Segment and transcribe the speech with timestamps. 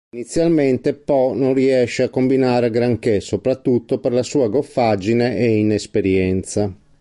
[0.15, 6.75] Inizialmente Po non riesce a combinare granché, soprattutto per la sua goffaggine e inesperienza.